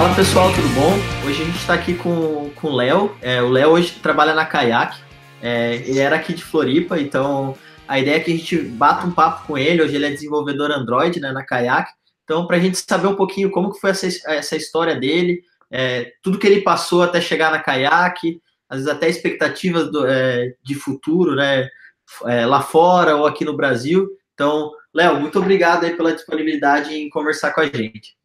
[0.00, 0.94] Fala pessoal, tudo bom?
[1.26, 3.14] Hoje a gente está aqui com, com o Léo.
[3.20, 4.96] É, o Léo hoje trabalha na Kayak.
[5.42, 7.54] É, ele era aqui de Floripa, então
[7.86, 9.82] a ideia é que a gente bata um papo com ele.
[9.82, 11.90] Hoje ele é desenvolvedor Android né, na Kayak.
[12.24, 16.10] Então, para a gente saber um pouquinho como que foi essa, essa história dele, é,
[16.22, 20.74] tudo que ele passou até chegar na Kayak, às vezes até expectativas do, é, de
[20.76, 21.68] futuro, né?
[22.24, 24.08] É, lá fora ou aqui no Brasil.
[24.32, 28.18] Então, Léo, muito obrigado aí pela disponibilidade em conversar com a gente.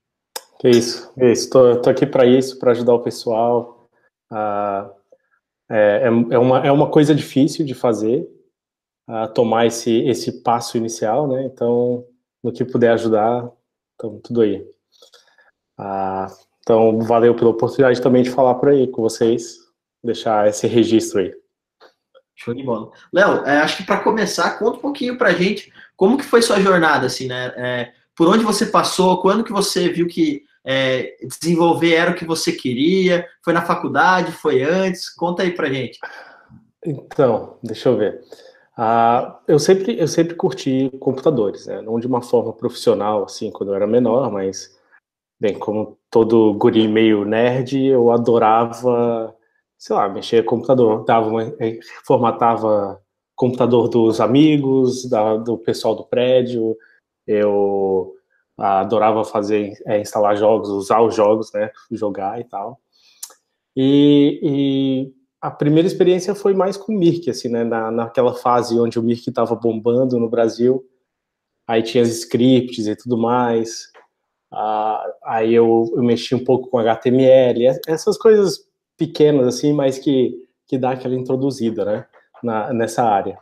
[0.65, 1.49] Que isso, que isso.
[1.51, 3.87] Tô, aqui para isso, para ajudar o pessoal.
[4.31, 4.89] Ah,
[5.69, 6.01] é,
[6.31, 8.27] é, uma, é uma coisa difícil de fazer,
[9.07, 11.45] a tomar esse, esse passo inicial, né?
[11.45, 12.03] Então,
[12.43, 13.47] no que puder ajudar,
[14.23, 14.67] tudo aí.
[15.77, 19.59] Ah, então, valeu pela oportunidade também de falar por aí com vocês,
[20.03, 21.31] deixar esse registro aí.
[22.35, 22.89] Show de bola.
[23.13, 26.59] Léo, é, acho que para começar, conta um pouquinho para gente como que foi sua
[26.59, 27.53] jornada, assim, né?
[27.55, 32.25] É, por onde você passou, quando que você viu que é, desenvolver era o que
[32.25, 33.27] você queria?
[33.43, 34.31] Foi na faculdade?
[34.31, 35.09] Foi antes?
[35.13, 35.99] Conta aí pra gente.
[36.83, 38.21] Então, deixa eu ver.
[38.75, 41.81] Ah, eu, sempre, eu sempre curti computadores, né?
[41.81, 44.77] não de uma forma profissional, assim, quando eu era menor, mas,
[45.39, 49.33] bem, como todo guri meio nerd, eu adorava,
[49.77, 53.01] sei lá, mexer com computador, dava uma, eh, formatava
[53.35, 56.75] computador dos amigos, da, do pessoal do prédio,
[57.25, 58.14] eu
[58.57, 62.79] adorava fazer, é, instalar jogos, usar os jogos, né, jogar e tal.
[63.75, 68.79] E, e, a primeira experiência foi mais com o Mirk, assim, né, na, naquela fase
[68.79, 70.83] onde o Mirk estava bombando no Brasil,
[71.67, 73.91] aí tinha as scripts e tudo mais,
[74.51, 78.65] ah, aí eu, eu mexi um pouco com HTML, essas coisas
[78.97, 80.33] pequenas, assim, mas que,
[80.65, 82.05] que dá aquela introduzida, né,
[82.41, 83.37] na, nessa área.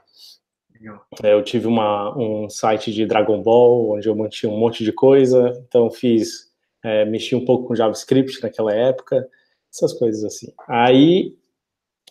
[1.23, 4.91] É, eu tive uma, um site de Dragon Ball, onde eu mantinha um monte de
[4.91, 6.51] coisa, então fiz,
[6.83, 9.27] é, mexi um pouco com JavaScript naquela época,
[9.71, 10.51] essas coisas assim.
[10.67, 11.35] Aí,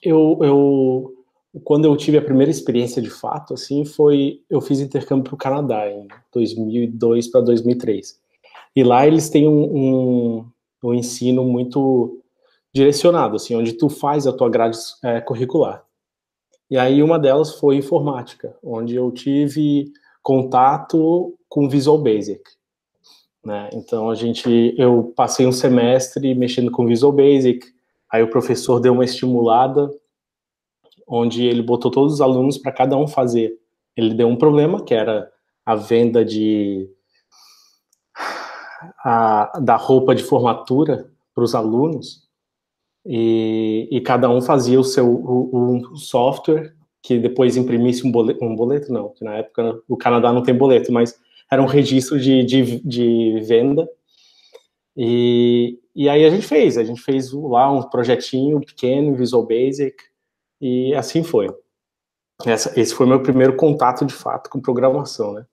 [0.02, 1.14] eu, eu,
[1.64, 5.38] quando eu tive a primeira experiência de fato, assim, foi, eu fiz intercâmbio para o
[5.38, 8.20] Canadá, em 2002 para 2003.
[8.74, 10.46] E lá eles têm um, um,
[10.82, 12.20] um, ensino muito
[12.74, 15.84] direcionado, assim, onde tu faz a tua grade é, curricular.
[16.72, 22.40] E aí uma delas foi informática, onde eu tive contato com Visual Basic.
[23.44, 23.68] Né?
[23.74, 27.60] Então a gente, eu passei um semestre mexendo com Visual Basic,
[28.10, 29.90] aí o professor deu uma estimulada,
[31.06, 33.52] onde ele botou todos os alunos para cada um fazer.
[33.94, 35.30] Ele deu um problema, que era
[35.66, 36.88] a venda de
[39.04, 42.21] a, da roupa de formatura para os alunos,
[43.04, 48.92] e, e, cada um fazia o seu software que depois imprimisse um boleto, um boleto
[48.92, 51.18] não, que na época o Canadá não tem boleto, mas
[51.50, 53.88] era um registro de, de, de venda.
[54.96, 59.96] E, e aí a gente fez, a gente fez lá um projetinho pequeno, Visual Basic,
[60.60, 61.48] e assim foi.
[62.46, 65.44] Essa, esse foi meu primeiro contato de fato com programação, né?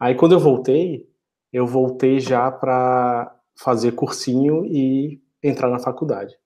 [0.00, 1.08] Aí quando eu voltei,
[1.52, 6.36] eu voltei já para fazer cursinho e entrar na faculdade.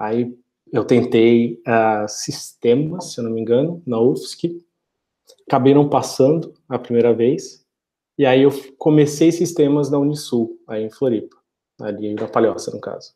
[0.00, 0.34] Aí
[0.72, 4.64] eu tentei uh, sistemas, se eu não me engano, na UFSC.
[5.46, 7.66] Acabei não passando a primeira vez.
[8.16, 11.36] E aí eu comecei sistemas na Unisul, aí em Floripa,
[11.80, 13.12] ali na Palhoça, no caso.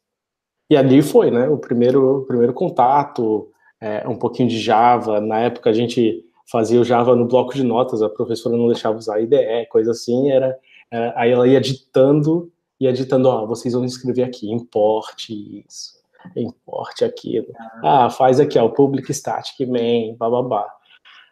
[0.68, 3.50] E ali foi, né, o primeiro, o primeiro contato,
[3.80, 5.20] é, um pouquinho de Java.
[5.20, 8.98] Na época a gente fazia o Java no bloco de notas, a professora não deixava
[8.98, 10.58] usar IDE, coisa assim, era,
[10.90, 16.03] era aí ela ia ditando, ia ditando, ó, vocês vão escrever aqui, importe isso
[16.36, 17.46] importe aquilo.
[17.82, 20.68] Ah, faz aqui, ó, o public static main, bababá.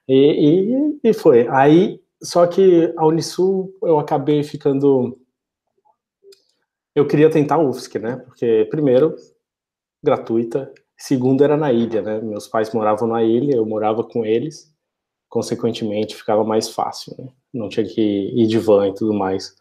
[0.08, 1.46] E, e, e foi.
[1.48, 5.18] Aí, só que a Unisul eu acabei ficando.
[6.94, 8.16] Eu queria tentar a UFSC, né?
[8.16, 9.16] Porque, primeiro,
[10.02, 10.72] gratuita.
[10.96, 12.20] Segundo, era na ilha, né?
[12.20, 14.72] Meus pais moravam na ilha, eu morava com eles.
[15.28, 17.28] Consequentemente, ficava mais fácil, né?
[17.52, 19.56] Não tinha que ir de van e tudo mais.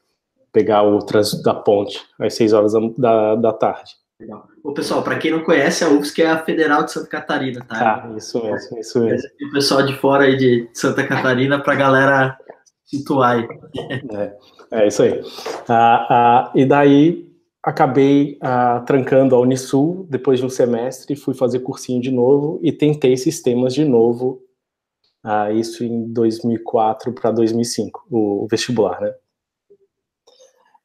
[0.51, 4.00] Pegar o trânsito da ponte às seis horas da, da tarde.
[4.21, 4.47] Legal.
[4.63, 8.03] O pessoal, para quem não conhece, a UFSC é a Federal de Santa Catarina, tá?
[8.06, 9.29] Ah, isso mesmo, isso mesmo.
[9.50, 12.38] O pessoal de fora aí de Santa Catarina, para a galera
[12.85, 13.47] situar aí.
[14.12, 15.19] É, é isso aí.
[15.68, 17.31] Ah, ah, e daí
[17.63, 22.71] acabei ah, trancando a Unisul depois de um semestre, fui fazer cursinho de novo e
[22.71, 24.44] tentei sistemas de novo,
[25.24, 29.12] ah, isso em 2004 para 2005, o, o vestibular, né?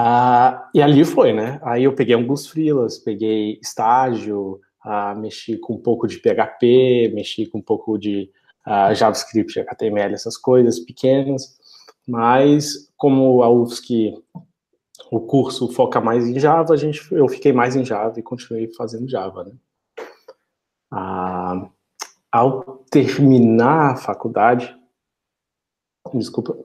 [0.00, 1.58] Ah, e ali foi, né?
[1.60, 7.46] Aí eu peguei alguns freelas, peguei estágio, ah, mexi com um pouco de PHP, mexi
[7.46, 8.30] com um pouco de
[8.64, 11.58] ah, JavaScript, HTML, essas coisas pequenas.
[12.06, 14.14] Mas como a UFSC,
[15.10, 18.68] o curso foca mais em Java, a gente, eu fiquei mais em Java e continuei
[18.74, 19.52] fazendo Java, né?
[20.92, 21.68] Ah,
[22.30, 24.78] ao terminar a faculdade,
[26.14, 26.56] desculpa,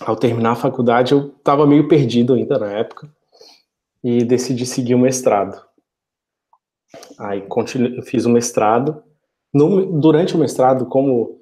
[0.00, 3.10] ao terminar a faculdade eu estava meio perdido ainda na época
[4.02, 5.60] e decidi seguir o mestrado.
[7.18, 9.02] Aí continu, fiz o mestrado.
[9.52, 11.40] No, durante o mestrado, como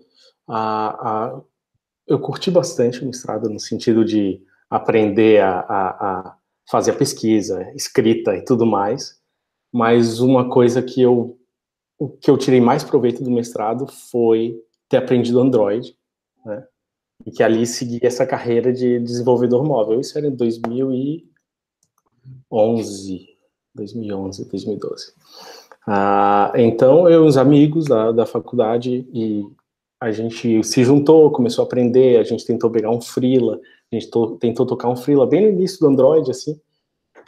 [0.49, 1.41] a, a,
[2.07, 6.37] eu curti bastante o mestrado no sentido de aprender a, a, a
[6.69, 9.21] fazer a pesquisa, escrita e tudo mais,
[9.73, 11.39] mas uma coisa que eu
[11.99, 14.55] o que eu tirei mais proveito do mestrado foi
[14.87, 15.97] ter aprendido Android,
[16.45, 16.67] né?
[17.27, 20.01] E que ali segui essa carreira de desenvolvedor móvel.
[20.01, 23.29] Isso era em 2011,
[23.75, 25.13] 2011, 2012.
[25.87, 29.45] Ah, então, eu e os amigos da, da faculdade e
[30.01, 34.11] a gente se juntou, começou a aprender, a gente tentou pegar um freela, a gente
[34.11, 36.61] to, tentou tocar um freela bem no início do Android, assim,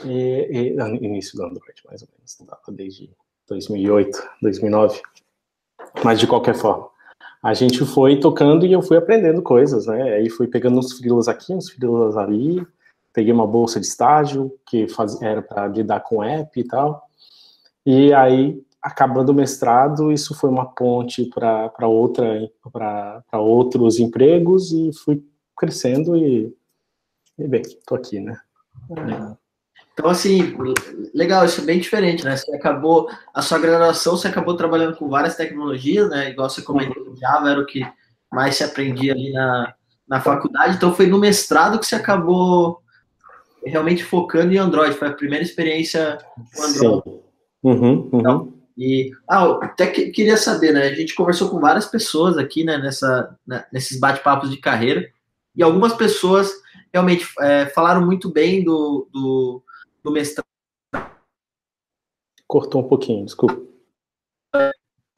[0.05, 2.37] e, e, não, início do Android, mais ou menos,
[2.77, 3.11] desde
[3.49, 5.01] 2008, 2009,
[6.05, 6.89] mas de qualquer forma.
[7.43, 10.14] A gente foi tocando e eu fui aprendendo coisas, né?
[10.14, 12.67] Aí fui pegando uns frilas aqui, uns frilas ali,
[13.12, 17.08] peguei uma bolsa de estágio que faz, era para lidar com app e tal.
[17.87, 24.93] E aí, acabando o mestrado, isso foi uma ponte para outra para outros empregos e
[24.93, 25.25] fui
[25.56, 26.55] crescendo e,
[27.38, 28.38] e bem, tô aqui, né?
[28.91, 29.48] É.
[29.99, 30.56] Então, assim,
[31.12, 32.37] legal, isso é bem diferente, né?
[32.37, 36.31] Você acabou, a sua graduação, você acabou trabalhando com várias tecnologias, né?
[36.31, 37.85] Igual você comentou, Java era o que
[38.33, 39.75] mais se aprendia ali na,
[40.09, 40.77] na faculdade.
[40.77, 42.81] Então, foi no mestrado que você acabou
[43.67, 44.95] realmente focando em Android.
[44.95, 46.19] Foi a primeira experiência
[46.55, 47.03] com Android.
[47.05, 47.21] Sim.
[47.65, 48.21] Uhum, uhum.
[48.21, 50.87] Então, e, ah, até que, queria saber, né?
[50.87, 52.79] A gente conversou com várias pessoas aqui, né?
[52.79, 55.09] Nessa, né, nesses bate-papos de carreira.
[55.56, 56.53] E algumas pessoas
[56.93, 59.65] realmente é, falaram muito bem do, do
[60.08, 60.46] do mestrado.
[62.46, 63.60] Cortou um pouquinho, desculpa.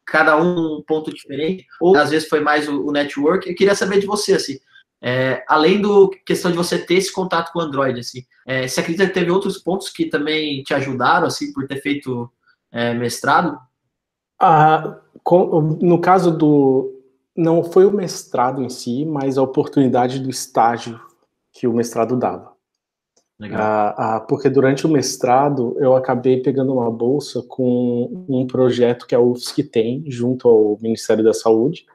[0.07, 3.49] Cada um um ponto diferente, ou às vezes foi mais o, o network.
[3.49, 4.59] Eu queria saber de você, assim,
[5.01, 8.81] é, além do questão de você ter esse contato com o Android, assim, é, você
[8.81, 12.31] acredita que teve outros pontos que também te ajudaram, assim, por ter feito
[12.73, 13.57] é, mestrado?
[14.39, 16.97] Ah, com, no caso do.
[17.37, 21.01] Não foi o mestrado em si, mas a oportunidade do estágio
[21.53, 22.50] que o mestrado dava.
[23.53, 29.15] Ah, ah, porque durante o mestrado eu acabei pegando uma bolsa com um projeto que
[29.15, 31.87] a UFSC tem junto ao Ministério da Saúde,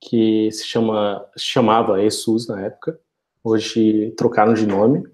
[0.00, 3.00] que se chama chamava ESUS na época.
[3.42, 5.04] Hoje trocaram de nome.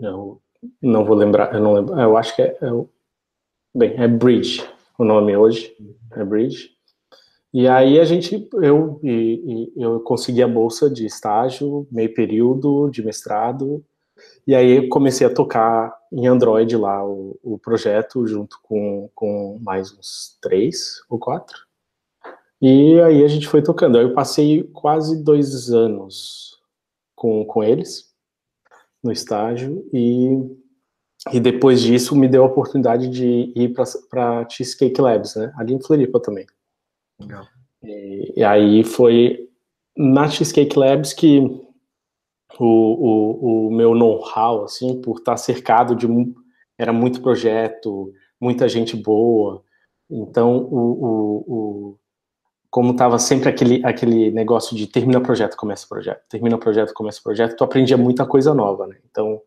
[0.00, 0.40] Eu
[0.80, 1.98] não vou lembrar, eu não lembro.
[1.98, 2.70] Eu acho que é, é
[3.74, 4.62] bem, é Bridge
[4.98, 5.74] o nome hoje,
[6.12, 6.70] é Bridge.
[7.52, 9.00] E aí a gente, eu,
[9.76, 13.84] eu consegui a bolsa de estágio, meio período de mestrado,
[14.46, 19.92] e aí comecei a tocar em Android lá o, o projeto, junto com, com mais
[19.92, 21.66] uns três ou quatro.
[22.60, 23.98] E aí a gente foi tocando.
[23.98, 26.58] Aí eu passei quase dois anos
[27.14, 28.14] com, com eles
[29.02, 30.28] no estágio e,
[31.32, 33.74] e depois disso me deu a oportunidade de ir
[34.08, 35.52] para Cheesecake Labs, né?
[35.56, 36.46] Ali em Floripa também.
[37.20, 37.46] Legal.
[37.82, 39.48] E, e aí foi
[39.96, 41.42] na Cheesecake Labs que
[42.64, 46.06] o, o, o meu know-how, assim, por estar cercado de
[46.78, 49.62] era muito projeto, muita gente boa.
[50.10, 51.98] Então, o, o, o
[52.70, 57.56] como estava sempre aquele, aquele negócio de termina projeto, começa projeto, termina projeto, começa projeto,
[57.56, 58.98] tu aprendia muita coisa nova, né?
[59.10, 59.40] Então,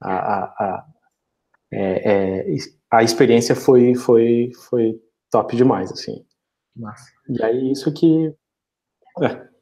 [0.00, 0.86] a, a, a,
[1.72, 2.56] é, é,
[2.90, 6.24] a experiência foi, foi, foi top demais, assim.
[6.76, 7.10] Nossa.
[7.28, 8.34] E aí, isso que...
[9.22, 9.53] É,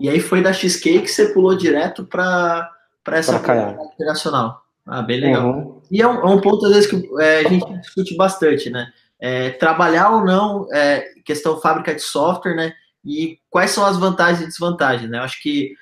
[0.00, 2.70] e aí foi da Cheesecake que você pulou direto para
[3.06, 3.36] essa
[3.94, 4.64] internacional.
[4.86, 5.46] Ah, bem legal.
[5.48, 5.80] Uhum.
[5.90, 8.92] E é um, é um, ponto, às vezes, que é, a gente discute bastante, né?
[9.18, 12.72] É, trabalhar ou não, é, questão fábrica de software, né?
[13.04, 15.18] E quais são as vantagens e desvantagens, né?
[15.18, 15.74] Eu acho que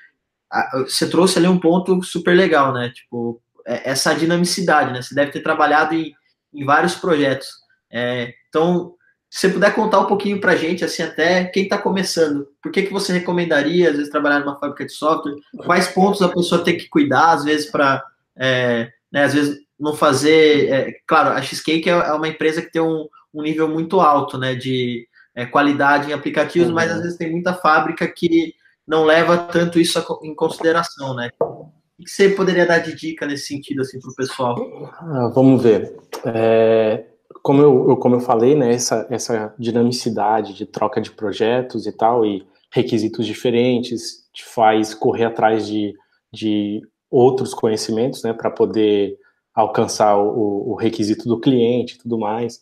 [0.49, 2.89] a, você trouxe ali um ponto super legal, né?
[2.89, 5.01] Tipo, é, essa dinamicidade, né?
[5.01, 6.13] Você deve ter trabalhado em,
[6.53, 7.47] em vários projetos.
[7.91, 8.93] É, então,
[9.33, 12.71] se você puder contar um pouquinho para a gente, assim, até quem está começando, por
[12.71, 15.33] que, que você recomendaria, às vezes, trabalhar numa fábrica de software?
[15.65, 18.05] Quais pontos a pessoa tem que cuidar, às vezes, para,
[18.37, 20.71] é, né, às vezes, não fazer.
[20.71, 24.37] É, claro, a Cheesecake é, é uma empresa que tem um, um nível muito alto
[24.37, 26.75] né, de é, qualidade em aplicativos, uhum.
[26.75, 28.53] mas às vezes tem muita fábrica que
[28.87, 31.31] não leva tanto isso em consideração, né?
[31.39, 31.71] O
[32.03, 34.93] que você poderia dar de dica nesse sentido assim, para o pessoal?
[34.99, 35.95] Ah, vamos ver.
[36.23, 37.05] É,
[37.43, 42.25] como, eu, como eu falei, né, essa, essa dinamicidade de troca de projetos e tal,
[42.25, 45.93] e requisitos diferentes, te faz correr atrás de,
[46.31, 46.81] de
[47.11, 49.19] outros conhecimentos, né, para poder
[49.53, 52.61] alcançar o, o, requisito do cliente e tudo mais.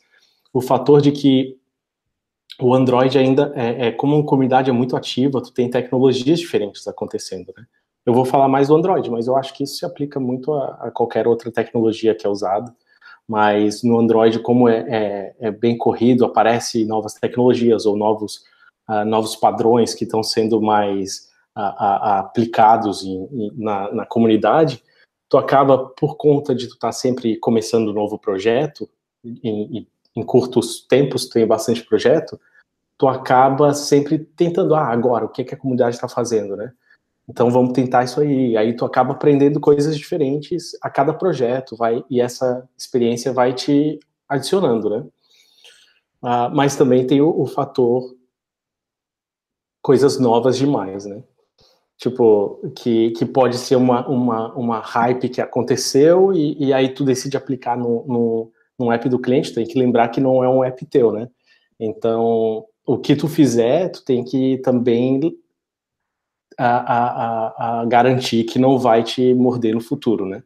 [0.51, 1.55] O fator de que
[2.59, 6.87] o Android ainda é, é, como uma comunidade é muito ativa, tu tem tecnologias diferentes
[6.87, 7.65] acontecendo, né?
[8.03, 10.87] Eu vou falar mais do Android, mas eu acho que isso se aplica muito a,
[10.87, 12.75] a qualquer outra tecnologia que é usada.
[13.31, 18.43] Mas no Android, como é, é, é bem corrido, aparecem novas tecnologias ou novos,
[18.89, 24.83] uh, novos padrões que estão sendo mais aplicados em, em, na, na, comunidade,
[25.29, 28.89] tu acaba, por conta de tu estar tá sempre começando um novo projeto,
[29.23, 32.37] em, em curtos tempos tem bastante projeto,
[32.97, 36.73] tu acaba sempre tentando, ah, agora, o que, é que a comunidade está fazendo, né?
[37.31, 38.57] Então vamos tentar isso aí.
[38.57, 43.99] Aí tu acaba aprendendo coisas diferentes a cada projeto, vai e essa experiência vai te
[44.27, 45.05] adicionando, né?
[46.21, 48.15] Ah, mas também tem o, o fator
[49.81, 51.23] coisas novas demais, né?
[52.01, 57.03] tipo, que, que pode ser uma, uma, uma hype que aconteceu e, e aí tu
[57.03, 60.63] decide aplicar no, no, no app do cliente, tem que lembrar que não é um
[60.63, 61.29] app teu, né?
[61.79, 65.37] Então, o que tu fizer, tu tem que também
[66.57, 70.43] a, a, a, garantir que não vai te morder no futuro, né?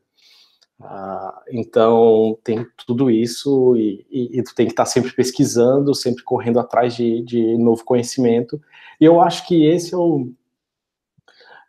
[0.82, 6.24] Ah, então, tem tudo isso e, e, e, tu tem que estar sempre pesquisando, sempre
[6.24, 8.62] correndo atrás de, de novo conhecimento.
[9.00, 10.32] E eu acho que esse é o,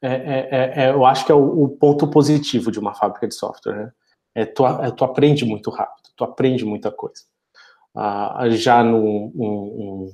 [0.03, 3.27] é, é, é, é, eu acho que é o, o, ponto positivo de uma fábrica
[3.27, 3.93] de software, né?
[4.35, 7.23] É tu, é, tu aprende muito rápido, tu aprende muita coisa.
[7.95, 10.13] Ah, já no um,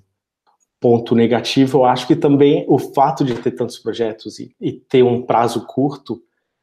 [0.83, 5.05] ponto negativo, eu acho que também o fato de ter tantos projetos e, e ter
[5.05, 6.21] um prazo curto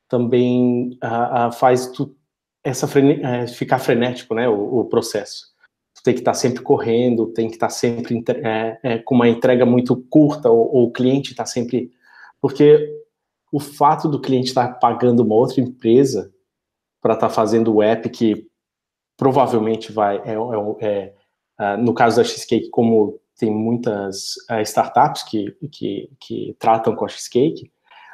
[0.09, 2.13] também ah, ah, faz tu
[2.61, 4.49] essa frene, é, ficar frenético, né?
[4.49, 5.45] O, o, processo.
[5.95, 8.21] Tu tem que estar sempre correndo, tem que estar sempre
[8.83, 11.89] é, com uma entrega muito curta, ou, ou o cliente está sempre
[12.41, 12.89] porque
[13.53, 16.33] o fato do cliente estar pagando uma outra empresa
[17.01, 18.45] para estar tá fazendo o app que
[19.17, 21.13] provavelmente vai é, é, é
[21.59, 27.05] uh, no caso da Cheesecake como tem muitas uh, startups que, que, que tratam com
[27.05, 27.71] a Cheesecake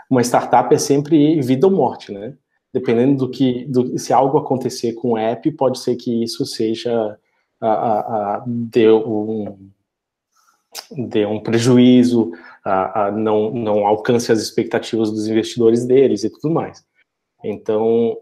[0.10, 2.36] uma startup é sempre vida ou morte né
[2.74, 7.18] dependendo do que do, se algo acontecer com o app pode ser que isso seja
[7.62, 9.72] uh, dê um
[10.92, 12.32] dê um prejuízo
[12.64, 16.84] a, a não, não alcance as expectativas dos investidores deles e tudo mais.
[17.44, 18.18] Então,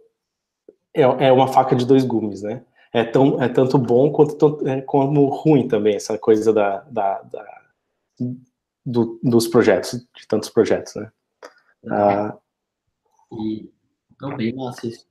[0.94, 2.62] é, é uma faca de dois gumes, né?
[2.94, 7.62] É, tão, é tanto bom quanto é, como ruim também, essa coisa da, da, da
[8.86, 11.12] do, dos projetos, de tantos projetos, né?
[11.90, 12.38] Ah,
[13.32, 13.70] e,
[14.22, 15.06] não, bem massa isso.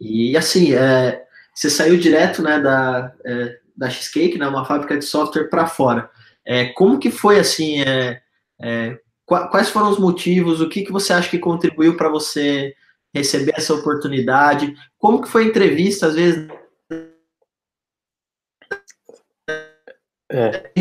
[0.00, 1.24] E, assim, é,
[1.54, 6.10] você saiu direto, né, da, é, da Cheesecake, né, uma fábrica de software para fora.
[6.44, 8.20] É, como que foi, assim, é,
[8.60, 10.60] é, quais foram os motivos?
[10.60, 12.74] O que, que você acha que contribuiu para você
[13.14, 14.74] receber essa oportunidade?
[14.98, 16.46] Como que foi a entrevista, às vezes?
[20.34, 20.72] É.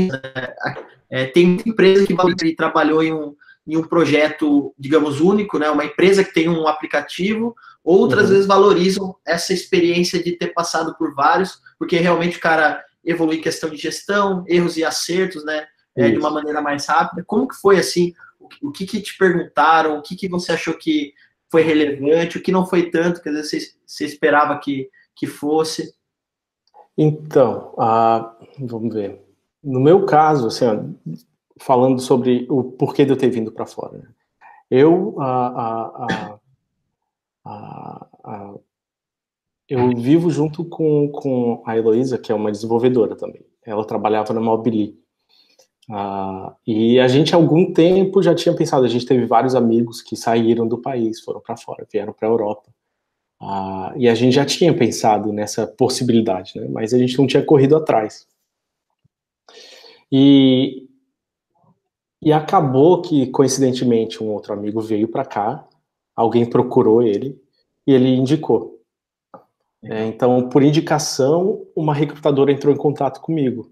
[1.10, 3.36] É, tem muita empresa que trabalhou em um,
[3.68, 5.70] em um projeto, digamos, único, né?
[5.70, 8.30] Uma empresa que tem um aplicativo, outras uhum.
[8.32, 13.42] vezes valorizam essa experiência de ter passado por vários, porque realmente o cara evolui em
[13.42, 15.68] questão de gestão, erros e acertos, né?
[15.96, 17.24] é, de uma maneira mais rápida.
[17.26, 18.14] Como que foi assim?
[18.62, 19.98] O, que, que te perguntaram?
[19.98, 21.14] O que, que você achou que
[21.50, 22.38] foi relevante?
[22.38, 23.22] O que não foi tanto?
[23.22, 25.94] Que às vezes você, você esperava que, que fosse?
[26.98, 27.74] Então,
[28.60, 29.23] vamos ver.
[29.63, 30.96] No meu caso, assim,
[31.58, 33.98] falando sobre o porquê de eu ter vindo para fora.
[33.98, 34.08] Né?
[34.70, 35.15] Eu,
[39.70, 43.46] eu vivo junto com, com a Heloísa, que é uma desenvolvedora também.
[43.65, 45.00] Ela trabalhava na Mobili.
[45.89, 48.86] Ah, e a gente, há algum tempo, já tinha pensado.
[48.86, 52.32] A gente teve vários amigos que saíram do país, foram para fora, vieram para a
[52.32, 52.70] Europa.
[53.41, 56.67] Ah, e a gente já tinha pensado nessa possibilidade, né?
[56.70, 58.25] mas a gente não tinha corrido atrás.
[60.15, 60.88] E,
[62.22, 65.67] e acabou que, coincidentemente, um outro amigo veio para cá,
[66.15, 67.36] alguém procurou ele
[67.88, 68.79] e ele indicou.
[69.84, 73.72] É, então, por indicação, uma recrutadora entrou em contato comigo.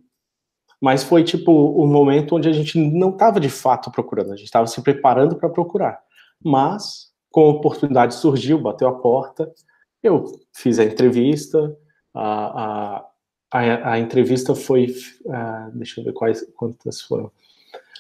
[0.82, 4.36] Mas foi tipo o um momento onde a gente não estava de fato procurando, a
[4.36, 6.02] gente estava se preparando para procurar.
[6.44, 9.54] Mas, com a oportunidade surgiu, bateu a porta,
[10.02, 11.78] Eu fiz a entrevista,
[12.16, 13.11] a, a,
[13.52, 17.30] a, a entrevista foi, uh, deixa eu ver quais, quantas foram.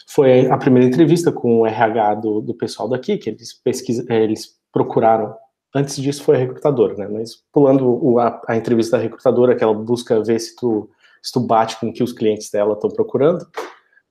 [0.08, 4.58] Foi a primeira entrevista com o RH do, do pessoal daqui, que eles, pesquisa, eles
[4.72, 5.36] procuraram.
[5.76, 7.08] Antes disso foi a recrutadora, né?
[7.08, 10.90] Mas pulando o, a, a, entrevista da recrutadora, que ela busca ver se tu,
[11.22, 13.46] se tu bate com o que os clientes dela estão procurando,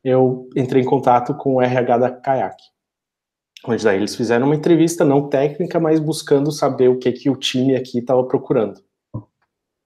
[0.02, 2.56] eu entrei em contato com o RH da Kayak.
[3.66, 7.36] Onde daí eles fizeram uma entrevista não técnica, mas buscando saber o que, que o
[7.36, 8.80] time aqui estava procurando.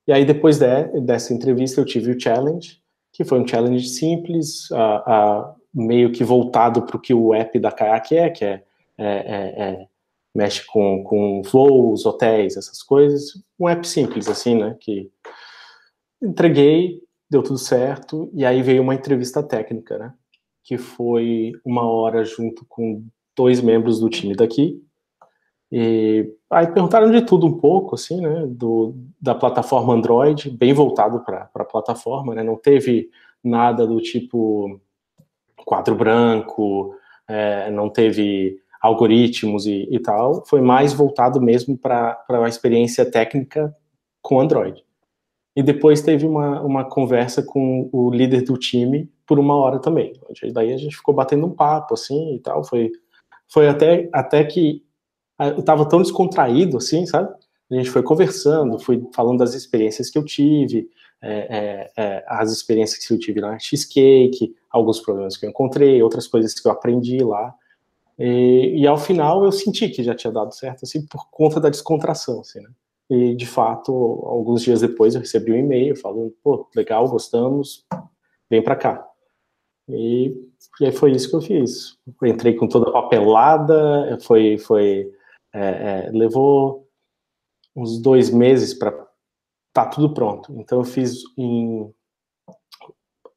[0.07, 2.81] E aí, depois de, dessa entrevista, eu tive o challenge,
[3.13, 4.69] que foi um challenge simples,
[5.73, 8.63] meio que voltado para o que o app da Kayak é, que é,
[8.99, 9.89] é, é, é,
[10.35, 13.43] mexe com, com voos, hotéis, essas coisas.
[13.59, 14.77] Um app simples, assim, né?
[14.81, 15.11] Que
[16.23, 20.15] entreguei, deu tudo certo, e aí veio uma entrevista técnica, né?
[20.63, 23.05] Que foi uma hora junto com
[23.37, 24.83] dois membros do time daqui,
[25.71, 31.21] e aí perguntaram de tudo um pouco, assim, né, do, da plataforma Android, bem voltado
[31.21, 33.11] para a plataforma, né, não teve
[33.43, 34.81] nada do tipo
[35.65, 36.95] quadro branco,
[37.29, 43.75] é, não teve algoritmos e, e, tal, foi mais voltado mesmo para a experiência técnica
[44.21, 44.85] com Android.
[45.57, 50.13] E depois teve uma, uma conversa com o líder do time por uma hora também.
[50.53, 52.91] Daí a gente ficou batendo um papo, assim, e tal, foi,
[53.49, 54.85] foi até, até que
[55.39, 57.33] eu estava tão descontraído, assim, sabe?
[57.71, 60.89] A gente foi conversando, fui falando das experiências que eu tive,
[61.21, 66.03] é, é, é, as experiências que eu tive na Cheesecake, alguns problemas que eu encontrei,
[66.03, 67.55] outras coisas que eu aprendi lá.
[68.19, 71.71] E, e, ao final eu senti que já tinha dado certo, assim, por conta da
[71.71, 72.69] descontração, assim, né?
[73.11, 73.93] E, de fato,
[74.27, 77.85] alguns dias depois eu recebi um e-mail falando, pô, legal, gostamos,
[78.49, 79.07] vem para cá.
[79.89, 80.51] E,
[80.81, 81.97] e aí foi isso que eu fiz.
[82.21, 85.11] Eu entrei com toda a papelada, foi, foi
[85.55, 86.89] é, é, levou
[87.77, 88.93] uns dois meses para
[89.73, 90.53] tá tudo pronto.
[90.59, 91.93] Então eu fiz em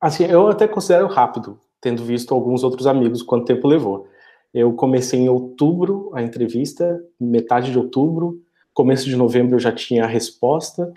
[0.01, 4.07] assim, eu até considero rápido, tendo visto alguns outros amigos quanto tempo levou.
[4.53, 8.41] Eu comecei em outubro a entrevista, metade de outubro,
[8.73, 10.91] começo de novembro eu já tinha a resposta.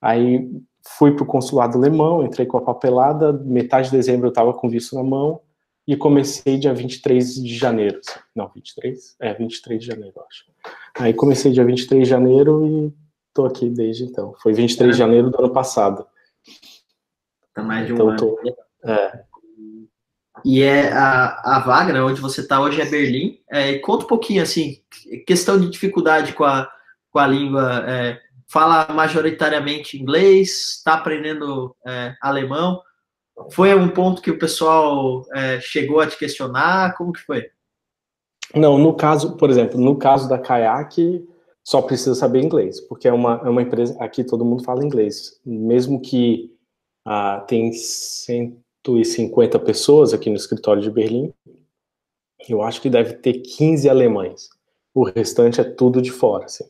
[0.00, 0.48] Aí
[0.86, 4.68] fui para o consulado alemão, entrei com a papelada, metade de dezembro eu estava com
[4.68, 5.40] visto na mão
[5.86, 8.00] e comecei dia 23 de janeiro.
[8.06, 8.20] Assim.
[8.34, 9.16] Não, 23?
[9.20, 10.44] É, 23 de janeiro, acho.
[10.98, 12.92] Aí comecei dia 23 de janeiro e
[13.34, 14.34] tô aqui desde então.
[14.42, 14.92] Foi 23 é.
[14.92, 16.06] de janeiro do ano passado.
[17.54, 18.18] Tá mais de um então, ano.
[18.18, 18.38] Tô,
[18.84, 19.24] é.
[20.44, 23.38] E é a, a vaga, né, onde você está hoje é Berlim.
[23.50, 24.82] É, conta um pouquinho, assim,
[25.26, 26.70] questão de dificuldade com a,
[27.10, 27.84] com a língua.
[27.86, 32.82] É, fala majoritariamente inglês, está aprendendo é, alemão.
[33.50, 36.94] Foi um ponto que o pessoal é, chegou a te questionar?
[36.96, 37.50] Como que foi?
[38.54, 41.26] Não, no caso, por exemplo, no caso da Kayak,
[41.64, 45.40] só precisa saber inglês, porque é uma, é uma empresa, aqui todo mundo fala inglês.
[45.44, 46.50] Mesmo que
[47.04, 51.32] ah, tem 150 pessoas aqui no escritório de Berlim,
[52.48, 54.48] eu acho que deve ter 15 alemães.
[54.94, 56.64] O restante é tudo de fora, assim.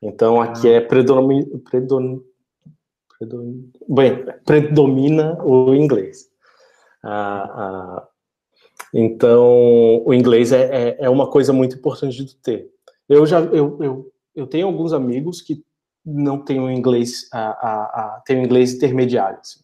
[0.00, 0.76] Então aqui ah.
[0.76, 2.22] é predomina, predomina,
[3.88, 6.28] bem, predomina o inglês.
[7.02, 8.08] Ah, ah,
[8.92, 12.70] então, o inglês é, é, é, uma coisa muito importante de ter.
[13.08, 15.64] Eu já eu, eu, eu tenho alguns amigos que
[16.04, 17.84] não têm o inglês a, a,
[18.16, 19.38] a têm o inglês intermediário.
[19.40, 19.60] Assim.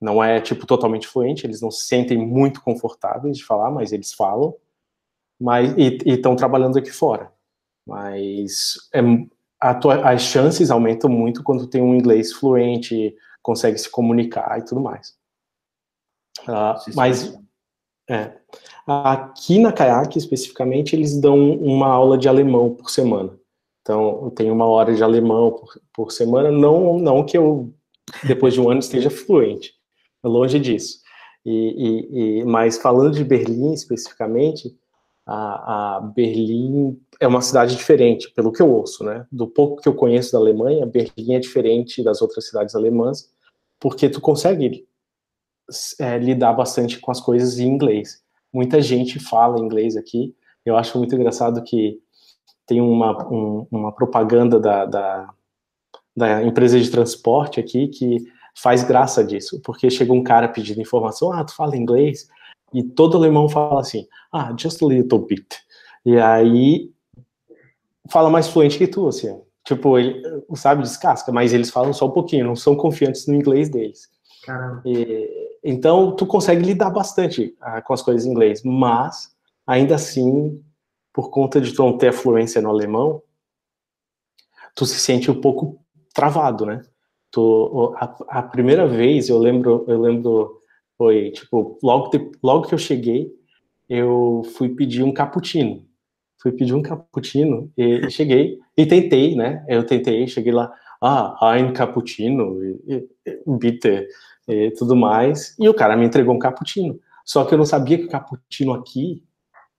[0.00, 4.12] Não é tipo totalmente fluente, eles não se sentem muito confortáveis de falar, mas eles
[4.12, 4.54] falam.
[5.40, 7.32] Mas e estão trabalhando aqui fora.
[7.86, 9.00] Mas é,
[9.74, 14.80] tua, as chances aumentam muito quando tem um inglês fluente, consegue se comunicar e tudo
[14.80, 15.14] mais.
[16.42, 17.36] Uh, mas
[18.08, 18.32] é.
[18.86, 23.38] Aqui na Kayak, especificamente, eles dão uma aula de alemão por semana.
[23.82, 27.72] Então, eu tenho uma hora de alemão por, por semana, não, não que eu,
[28.26, 29.74] depois de um ano, esteja fluente,
[30.24, 31.00] é longe disso.
[31.44, 34.74] E, e, e, mas falando de Berlim especificamente,
[35.28, 39.26] a, a, Berlim é uma cidade diferente, pelo que eu ouço, né?
[39.30, 43.30] Do pouco que eu conheço da Alemanha, Berlim é diferente das outras cidades alemãs,
[43.78, 44.86] porque tu consegue
[46.00, 48.22] é, lidar bastante com as coisas em inglês.
[48.50, 50.34] Muita gente fala inglês aqui.
[50.64, 52.00] Eu acho muito engraçado que
[52.66, 55.34] tem uma, um, uma propaganda da, da,
[56.16, 58.24] da, empresa de transporte aqui que
[58.56, 62.28] faz graça disso, porque chega um cara pedindo informação, ah, tu fala inglês?
[62.72, 65.46] E todo alemão fala assim, ah, just a little bit.
[66.04, 66.90] E aí
[68.10, 69.40] fala mais fluente que tu, assim.
[69.64, 70.22] Tipo, ele,
[70.54, 74.08] sabe, descasca, mas eles falam só um pouquinho, não são confiantes no inglês deles.
[74.84, 79.34] E, então, tu consegue lidar bastante ah, com as coisas em inglês, mas,
[79.66, 80.62] ainda assim,
[81.12, 83.22] por conta de tu não ter a fluência no alemão,
[84.74, 85.78] tu se sente um pouco
[86.14, 86.82] travado, né?
[87.30, 90.57] Tu, a, a primeira vez eu lembro, eu lembro
[90.98, 92.10] foi tipo logo
[92.42, 93.32] logo que eu cheguei,
[93.88, 95.86] eu fui pedir um cappuccino.
[96.42, 99.64] Fui pedir um cappuccino e cheguei e tentei, né?
[99.68, 102.58] Eu tentei, cheguei lá, ah, ein cappuccino,
[103.46, 104.06] bitter
[104.46, 106.98] e tudo mais, e o cara me entregou um cappuccino.
[107.24, 109.22] Só que eu não sabia que o cappuccino aqui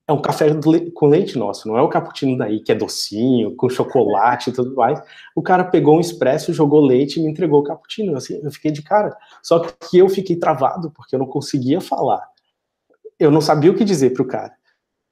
[0.09, 0.47] é um café
[0.95, 4.73] com leite nosso, não é o cappuccino daí que é docinho, com chocolate e tudo
[4.73, 4.99] mais.
[5.35, 8.17] O cara pegou um expresso, jogou leite e me entregou o cappuccino.
[8.17, 9.15] Assim, eu fiquei de cara.
[9.43, 12.27] Só que eu fiquei travado porque eu não conseguia falar.
[13.19, 14.51] Eu não sabia o que dizer pro cara.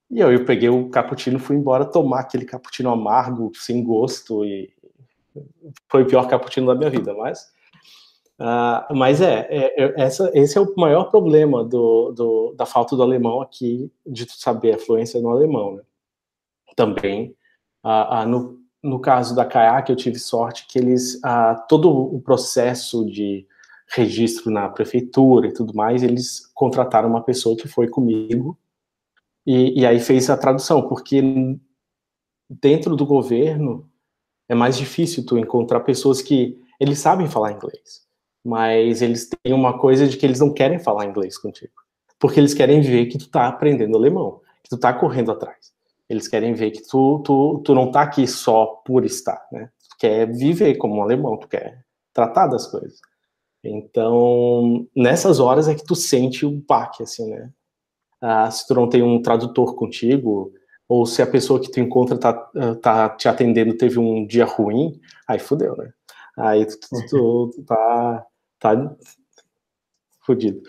[0.09, 4.73] E eu, eu peguei o cappuccino, fui embora tomar aquele cappuccino amargo, sem gosto e
[5.87, 7.51] foi o pior cappuccino da minha vida, mas
[8.39, 12.95] Uh, mas é, é, é, essa, esse é o maior problema do, do, da falta
[12.95, 15.75] do alemão aqui, de saber a fluência no alemão.
[15.75, 15.83] Né?
[16.75, 17.35] Também,
[17.83, 21.19] uh, uh, no, no caso da Kayak, eu tive sorte que eles,
[21.67, 23.47] todo o processo de
[23.89, 28.57] registro na prefeitura e tudo mais, eles contrataram uma pessoa que foi comigo
[29.45, 31.21] e, e aí fez a tradução, porque
[32.47, 33.89] dentro do governo
[34.47, 38.06] é mais difícil tu encontrar pessoas que eles sabem falar inglês
[38.43, 41.73] mas eles têm uma coisa de que eles não querem falar inglês contigo,
[42.19, 45.71] porque eles querem ver que tu tá aprendendo alemão, que tu tá correndo atrás.
[46.09, 49.69] Eles querem ver que tu, tu, tu não tá aqui só por estar, né?
[49.89, 52.99] Tu quer viver como um alemão, tu quer tratar das coisas.
[53.63, 57.49] Então, nessas horas é que tu sente o baque, assim, né?
[58.21, 60.53] Ah, se tu não tem um tradutor contigo,
[60.87, 62.33] ou se a pessoa que tu encontra tá,
[62.81, 65.91] tá te atendendo teve um dia ruim, aí fudeu, né?
[66.37, 68.25] Aí tu, tu, tu, tu tá
[68.59, 68.95] tá
[70.25, 70.61] fodido.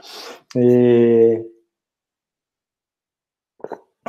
[0.56, 1.44] E...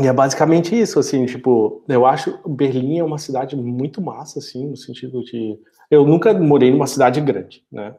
[0.02, 4.68] e é basicamente isso, assim, tipo, eu acho Berlim é uma cidade muito massa, assim,
[4.68, 5.60] no sentido de...
[5.90, 7.96] Eu nunca morei numa cidade grande, né?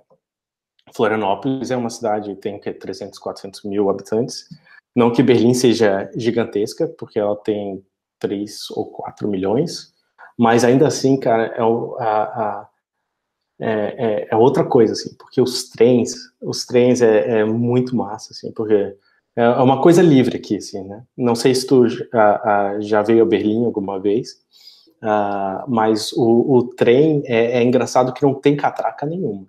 [0.94, 4.48] Florianópolis é uma cidade, tem que 300, 400 mil habitantes.
[4.94, 7.84] Não que Berlim seja gigantesca, porque ela tem
[8.18, 9.92] 3 ou 4 milhões,
[10.38, 12.68] mas ainda assim, cara, é a, a,
[13.60, 18.32] é, é, é, outra coisa, assim, porque os trens, os trens é, é, muito massa,
[18.32, 18.96] assim, porque
[19.36, 21.04] é, é uma coisa livre aqui, assim, né?
[21.16, 21.86] Não sei se tu
[22.80, 24.32] já veio a Berlim alguma vez,
[25.02, 29.46] uh, mas o, o trem é, é, engraçado que não tem catraca nenhuma.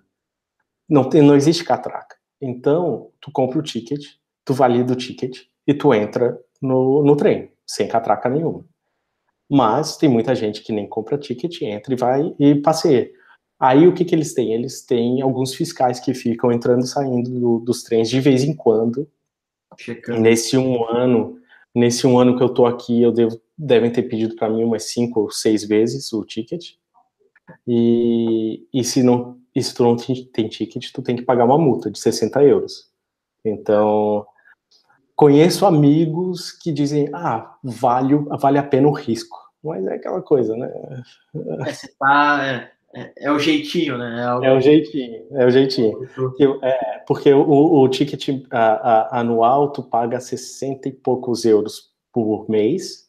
[0.88, 2.16] Não, tem, não existe catraca.
[2.38, 4.04] Então, tu compra o ticket,
[4.44, 8.64] tu valida o ticket e tu entra no, no trem, sem catraca nenhuma.
[9.50, 13.10] Mas tem muita gente que nem compra ticket, entra e vai e passeia.
[13.62, 14.52] Aí o que, que eles têm?
[14.52, 18.52] Eles têm alguns fiscais que ficam entrando e saindo do, dos trens de vez em
[18.52, 19.08] quando.
[19.78, 20.18] Checando.
[20.18, 21.38] Nesse um ano,
[21.72, 24.86] nesse um ano que eu tô aqui, eu devo, devem ter pedido para mim umas
[24.86, 26.72] cinco ou seis vezes o ticket.
[27.64, 31.56] E, e se não, e se tu não tem ticket, tu tem que pagar uma
[31.56, 32.90] multa de 60 euros.
[33.44, 34.26] Então,
[35.14, 39.38] conheço amigos que dizem, ah, vale, vale a pena o risco.
[39.62, 40.66] Mas é aquela coisa, né?
[41.64, 44.20] É, você tá, é é, é, o jeitinho, né?
[44.20, 44.44] É, algo...
[44.44, 46.08] é, o jeitinho, é o jeitinho.
[46.14, 51.90] Porque, é, porque o, o ticket a, a, anual tu paga 60 e poucos euros
[52.12, 53.08] por mês.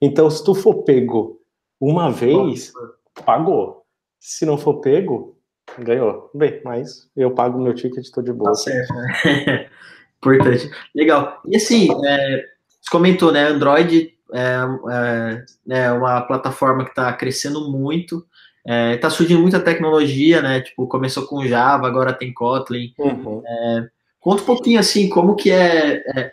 [0.00, 1.40] Então, se tu for pego
[1.80, 2.72] uma vez,
[3.24, 3.84] pagou.
[4.20, 5.38] Se não for pego,
[5.78, 6.30] ganhou.
[6.34, 8.50] Bem, mas eu pago meu ticket, estou de boa.
[8.50, 9.68] Tá certo, né?
[10.18, 10.70] Importante.
[10.94, 11.40] Legal.
[11.46, 12.44] E assim, é,
[12.80, 13.48] você comentou, né?
[13.48, 14.56] Android é,
[14.90, 18.26] é, é uma plataforma que está crescendo muito.
[18.64, 20.60] É, tá surgindo muita tecnologia, né?
[20.60, 22.94] Tipo, começou com Java, agora tem Kotlin.
[22.98, 23.42] Uhum.
[23.44, 23.88] É,
[24.20, 26.32] conta um pouquinho assim, como que é, é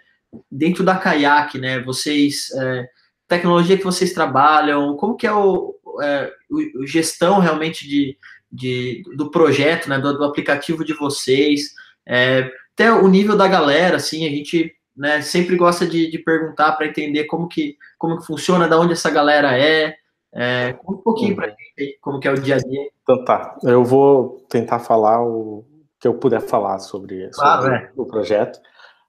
[0.51, 1.79] dentro da Kayak, né?
[1.79, 2.87] Vocês é,
[3.27, 8.17] tecnologia que vocês trabalham, como que é o, é, o gestão realmente de,
[8.51, 9.97] de, do projeto, né?
[9.97, 11.73] Do, do aplicativo de vocês,
[12.07, 16.73] é, até o nível da galera, assim, a gente né, sempre gosta de, de perguntar
[16.73, 19.95] para entender como que, como que funciona, da onde essa galera é.
[20.31, 22.89] É, conta um pouquinho para gente como que é o dia a dia.
[23.01, 25.65] Então tá, eu vou tentar falar o
[25.99, 27.91] que eu puder falar sobre, claro, sobre é.
[27.95, 28.59] o projeto.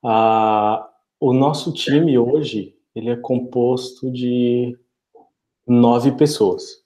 [0.04, 0.88] Ah,
[1.20, 4.76] o nosso time hoje, ele é composto de
[5.66, 6.82] nove pessoas.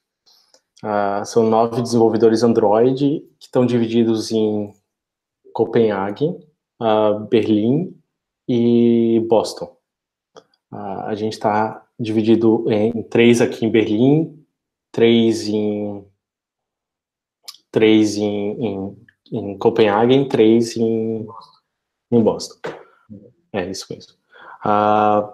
[0.83, 4.75] Ah, são nove desenvolvedores Android que estão divididos em
[5.53, 6.37] Copenhague,
[6.81, 7.97] ah, Berlim
[8.49, 9.75] e Boston.
[10.71, 14.45] A gente está dividido em três aqui em Berlim,
[14.91, 16.05] três em
[17.71, 18.97] três em, em,
[19.33, 21.27] em Copenhague, três em,
[22.11, 22.57] em Boston.
[23.53, 24.13] É isso mesmo.
[24.65, 25.33] Uh,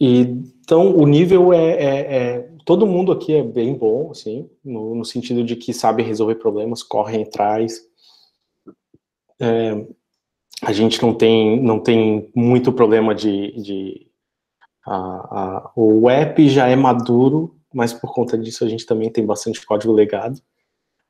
[0.00, 0.20] e,
[0.60, 5.04] então, o nível é, é, é, Todo mundo aqui é bem bom, assim, no, no
[5.04, 7.80] sentido de que sabe resolver problemas, correm atrás.
[9.40, 9.84] É,
[10.62, 13.52] a gente não tem, não tem muito problema de.
[13.60, 14.11] de
[14.86, 19.24] a, a, o app já é maduro, mas por conta disso a gente também tem
[19.24, 20.38] bastante código legado.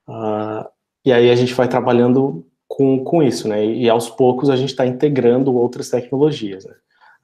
[0.09, 0.69] Uh,
[1.05, 3.65] e aí a gente vai trabalhando com, com isso, né?
[3.65, 6.75] E, aos poucos a gente está integrando outras tecnologias, né?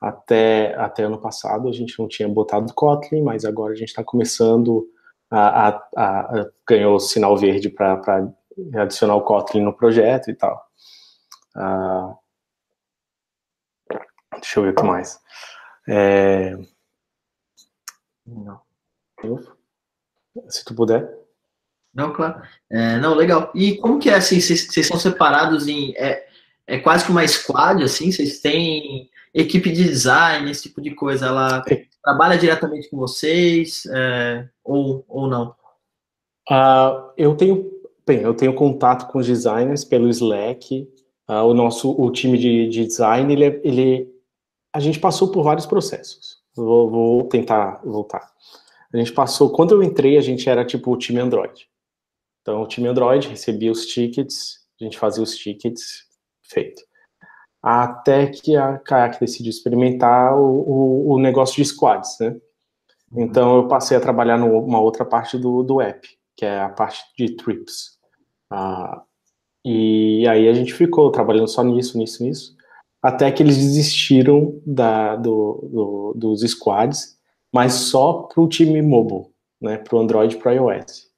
[0.01, 4.05] Até, até ano passado a gente não tinha botado Kotlin, mas agora a gente está
[4.05, 4.87] começando
[5.31, 8.31] a, a, a, ganhou sinal verde para
[8.77, 10.65] adicionar o Kotlin no projeto e tal.
[11.57, 12.17] Uh,
[14.35, 15.19] deixa eu ver o que mais.
[15.89, 16.57] É,
[18.27, 18.61] não.
[20.49, 21.09] Se tu puder.
[21.95, 22.43] Não, claro.
[22.71, 23.51] É, não, legal.
[23.55, 24.41] E como que é assim?
[24.41, 25.95] Vocês são separados em.
[25.97, 26.27] É,
[26.67, 28.13] é quase que uma squad, assim?
[28.13, 31.27] Vocês têm equipe de design, esse tipo de coisa?
[31.27, 31.85] Ela é.
[32.03, 35.55] trabalha diretamente com vocês é, ou, ou não?
[36.51, 37.79] Uh, eu tenho.
[38.07, 40.89] Bem, eu tenho contato com os designers pelo Slack.
[41.29, 44.18] Uh, o nosso o time de, de design, ele, é, ele,
[44.73, 46.39] a gente passou por vários processos.
[46.55, 48.31] Vou, vou tentar voltar.
[48.93, 51.69] A gente passou, quando eu entrei, a gente era tipo o time Android.
[52.43, 56.07] Então, o time Android recebia os tickets, a gente fazia os tickets,
[56.43, 56.83] feito.
[57.63, 62.37] Até que a Kayak decidiu experimentar o, o, o negócio de squads, né?
[63.11, 63.23] Uhum.
[63.23, 67.01] Então, eu passei a trabalhar numa outra parte do, do app, que é a parte
[67.19, 67.99] de trips.
[68.51, 69.03] Ah,
[69.65, 72.57] e aí a gente ficou trabalhando só nisso, nisso, nisso,
[73.03, 77.17] até que eles desistiram da, do, do, dos squads,
[77.53, 79.27] mas só para o time mobile,
[79.61, 81.09] né, para o Android e para o iOS.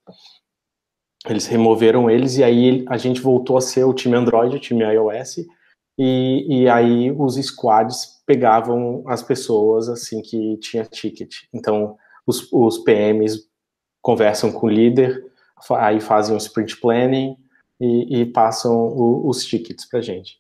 [1.27, 4.85] Eles removeram eles e aí a gente voltou a ser o time Android, o time
[4.85, 5.39] iOS,
[5.99, 11.43] e, e aí os squads pegavam as pessoas assim que tinha ticket.
[11.53, 13.49] Então os, os PMs
[14.01, 15.23] conversam com o líder,
[15.73, 17.37] aí fazem o sprint planning
[17.79, 20.40] e, e passam o, os tickets para gente.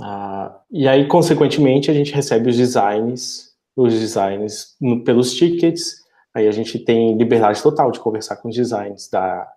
[0.00, 6.04] Ah, e aí, consequentemente, a gente recebe os designs, os designs pelos tickets.
[6.34, 9.50] Aí a gente tem liberdade total de conversar com os designs, da,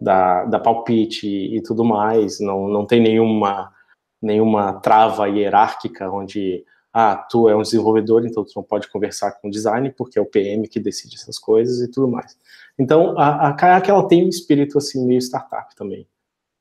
[0.00, 2.40] da, da palpite e, e tudo mais.
[2.40, 3.72] Não, não tem nenhuma,
[4.20, 6.64] nenhuma trava hierárquica onde
[6.98, 10.22] ah, tu é um desenvolvedor, então tu não pode conversar com o design, porque é
[10.22, 12.38] o PM que decide essas coisas e tudo mais.
[12.78, 16.06] Então, a, a Kayak, ela tem um espírito, assim, meio startup também,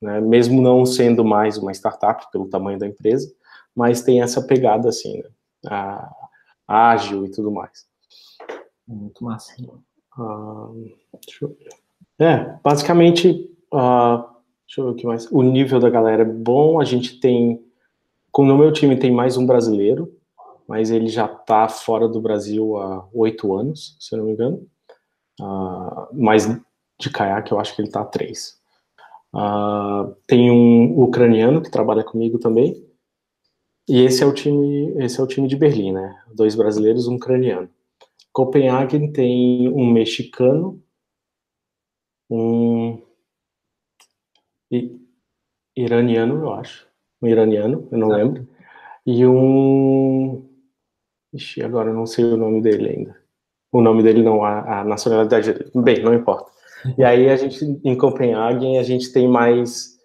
[0.05, 0.21] né?
[0.21, 3.33] mesmo não sendo mais uma startup pelo tamanho da empresa,
[3.75, 5.29] mas tem essa pegada, assim, né?
[5.67, 6.09] a,
[6.67, 7.85] ágil e tudo mais.
[8.87, 9.53] Muito massa.
[10.17, 10.69] Ah,
[11.25, 11.69] deixa eu ver.
[12.17, 14.23] É, basicamente, uh,
[14.65, 15.29] deixa eu ver o que mais.
[15.31, 16.79] O nível da galera é bom.
[16.79, 17.63] A gente tem,
[18.31, 20.15] como no meu time tem mais um brasileiro,
[20.67, 24.65] mas ele já está fora do Brasil há oito anos, se eu não me engano.
[25.39, 26.47] Uh, mas
[26.97, 28.59] de caiaque eu acho que ele está há três.
[29.35, 32.73] Uh, tem um ucraniano que trabalha comigo também.
[33.87, 36.23] E esse é o time, esse é o time de Berlim, né?
[36.33, 37.69] Dois brasileiros, um ucraniano.
[38.31, 40.81] Copenhagen tem um mexicano,
[42.29, 43.01] um
[45.75, 46.87] iraniano, eu acho.
[47.21, 48.17] Um iraniano, eu não ah.
[48.17, 48.47] lembro.
[49.05, 50.49] E um.
[51.33, 53.21] Ixi, agora eu não sei o nome dele ainda.
[53.71, 55.71] O nome dele não, a, a nacionalidade dele.
[55.75, 56.54] Bem, não importa.
[56.97, 59.95] E aí a gente, em Copenhague, a gente tem mais.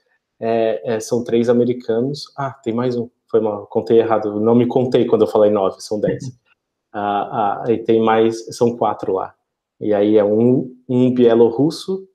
[0.41, 2.33] É, é, são três americanos.
[2.37, 3.09] Ah, tem mais um.
[3.31, 4.41] Foi mal, contei errado.
[4.41, 6.25] Não me contei quando eu falei nove, são dez.
[6.93, 9.35] ah, ah, e tem mais, são quatro lá.
[9.81, 12.07] E aí é um, um bielorrusso,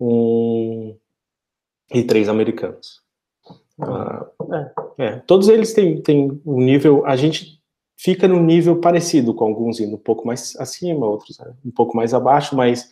[0.00, 0.96] um,
[1.92, 3.02] e três americanos.
[3.80, 4.26] Ah,
[4.98, 5.16] é, é.
[5.20, 7.04] Todos eles têm, têm um nível.
[7.06, 7.60] A gente
[7.96, 11.96] fica num nível parecido com alguns indo um pouco mais acima, outros né, um pouco
[11.96, 12.90] mais abaixo, mas,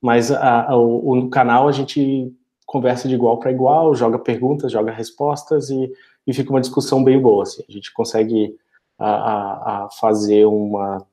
[0.00, 2.32] mas a, a, o, no canal a gente
[2.64, 5.92] conversa de igual para igual, joga perguntas, joga respostas e,
[6.26, 7.42] e fica uma discussão bem boa.
[7.42, 7.64] Assim.
[7.68, 8.56] A gente consegue
[8.98, 11.04] a, a fazer uma.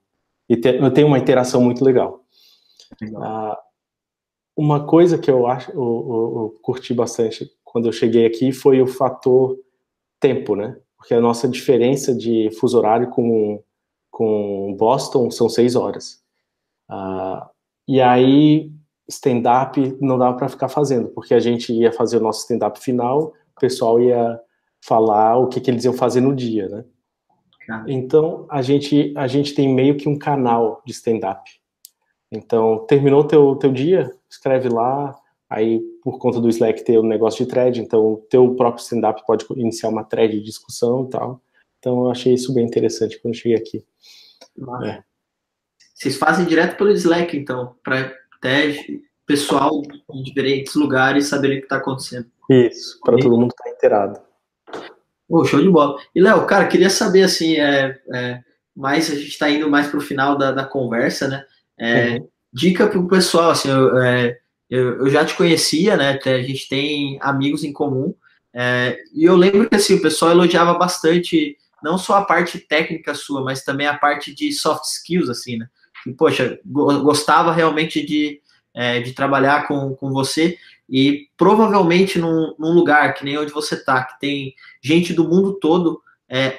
[0.94, 2.24] Tem uma interação muito legal.
[3.02, 3.24] legal.
[3.24, 3.60] Ah,
[4.56, 8.82] uma coisa que eu acho, eu, eu, eu, curti bastante quando eu cheguei aqui foi
[8.82, 9.58] o fator
[10.20, 10.78] tempo, né?
[10.98, 13.64] Porque a nossa diferença de fuso horário com,
[14.10, 16.24] com Boston são seis horas.
[16.90, 17.46] Uh,
[17.88, 18.72] e aí,
[19.08, 23.34] stand-up não dava para ficar fazendo, porque a gente ia fazer o nosso stand-up final,
[23.56, 24.40] o pessoal ia
[24.82, 26.86] falar o que, que eles iam fazer no dia, né?
[27.86, 31.50] Então, a gente, a gente tem meio que um canal de stand-up.
[32.32, 35.14] Então, terminou teu teu dia, escreve lá,
[35.50, 39.22] aí por conta do Slack ter o um negócio de thread, então teu próprio stand-up
[39.26, 41.42] pode iniciar uma thread de discussão e tal.
[41.80, 43.86] Então, eu achei isso bem interessante quando cheguei aqui.
[44.86, 45.04] É.
[45.94, 48.76] Vocês fazem direto pelo Slack, então, para até
[49.28, 49.82] pessoal
[50.14, 52.28] em diferentes lugares saberem o que está acontecendo.
[52.50, 54.20] Isso, para todo mundo estar tá inteirado.
[55.30, 56.00] Oh, show de bola.
[56.16, 58.40] E, Léo, cara, queria saber, assim, é, é,
[58.74, 61.44] mais, a gente está indo mais para o final da, da, conversa, né?
[61.78, 62.28] É, uhum.
[62.54, 64.38] Dica para o pessoal, assim, eu, é,
[64.70, 66.18] eu, eu, já te conhecia, né?
[66.24, 68.16] A gente tem amigos em comum,
[68.54, 73.14] é, e eu lembro que, assim, o pessoal elogiava bastante, não só a parte técnica
[73.14, 75.68] sua, mas também a parte de soft skills, assim, né?
[76.16, 78.42] Poxa, gostava realmente de,
[78.74, 80.58] é, de trabalhar com, com você
[80.90, 85.60] e provavelmente num, num, lugar que nem onde você está, que tem gente do mundo
[85.60, 86.56] todo, é,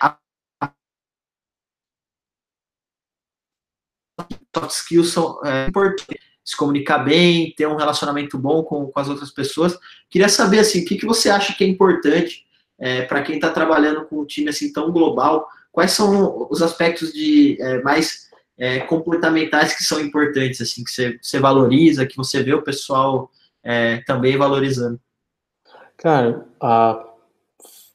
[4.55, 6.29] soft skills são é, importantes.
[6.45, 9.79] Se comunicar bem, ter um relacionamento bom com, com as outras pessoas.
[10.09, 12.47] Queria saber assim, o que, que você acha que é importante
[12.79, 15.47] é, para quem está trabalhando com um time assim tão global?
[15.71, 18.28] Quais são os aspectos de é, mais
[18.59, 23.31] é, comportamentais que são importantes, assim, que você, você valoriza, que você vê o pessoal
[23.63, 25.01] é, também valorizando?
[25.97, 26.47] Cara,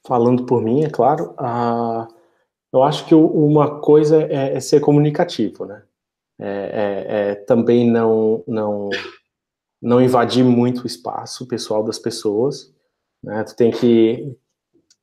[0.06, 1.36] falando por mim, é claro,
[2.72, 5.84] eu acho que uma coisa é, é ser comunicativo, né?
[6.40, 8.90] É, é, é, também não, não,
[9.82, 12.74] não invadir muito o espaço pessoal das pessoas,
[13.24, 13.44] né?
[13.44, 14.36] Tu tem que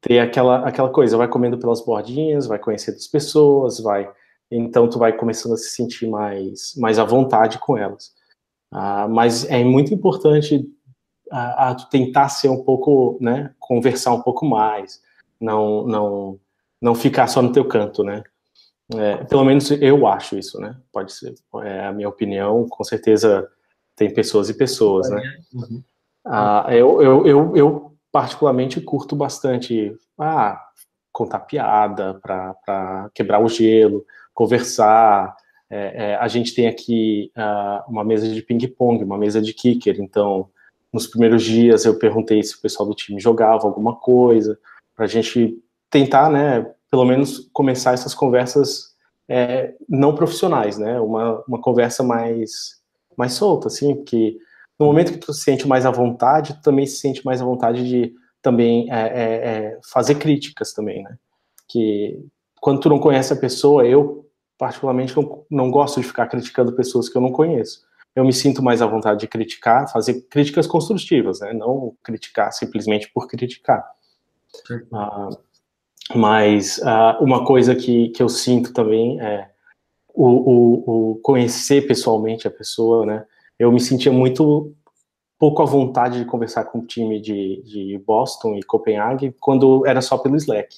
[0.01, 4.11] ter aquela, aquela coisa, vai comendo pelas bordinhas, vai conhecendo as pessoas, vai
[4.51, 8.13] então tu vai começando a se sentir mais, mais à vontade com elas.
[8.71, 10.65] Ah, mas é muito importante
[11.31, 15.01] a, tu tentar ser um pouco, né, conversar um pouco mais,
[15.41, 16.41] não, não,
[16.81, 18.23] não ficar só no teu canto, né?
[18.93, 20.77] É, pelo menos eu acho isso, né?
[20.93, 23.49] Pode ser, é a minha opinião, com certeza
[23.95, 25.23] tem pessoas e pessoas, né?
[25.55, 25.83] Uhum.
[26.25, 30.61] Ah, eu, eu, eu, eu, particularmente curto bastante ah,
[31.13, 34.05] contar piada para quebrar o gelo,
[34.41, 35.37] conversar.
[35.69, 40.01] É, é, a gente tem aqui uh, uma mesa de ping-pong, uma mesa de kicker,
[40.01, 40.49] então
[40.91, 44.59] nos primeiros dias eu perguntei se o pessoal do time jogava alguma coisa,
[44.97, 48.95] para a gente tentar, né, pelo menos começar essas conversas
[49.29, 52.81] é, não profissionais, né, uma, uma conversa mais,
[53.17, 54.39] mais solta, assim, porque
[54.79, 57.45] no momento que tu se sente mais à vontade, tu também se sente mais à
[57.45, 61.15] vontade de também é, é, é fazer críticas também, né,
[61.69, 62.19] que
[62.59, 64.30] quando tu não conhece a pessoa, eu
[64.61, 67.83] particularmente não, não gosto de ficar criticando pessoas que eu não conheço.
[68.15, 71.55] Eu me sinto mais à vontade de criticar, fazer críticas construtivas, né?
[71.55, 73.83] Não criticar simplesmente por criticar.
[74.71, 75.35] Uh,
[76.15, 79.49] mas uh, uma coisa que, que eu sinto também é
[80.13, 83.25] o, o, o, conhecer pessoalmente a pessoa, né?
[83.59, 84.75] Eu me sentia muito
[85.39, 90.03] pouco à vontade de conversar com o time de, de Boston e Copenhague quando era
[90.03, 90.77] só pelo Slack.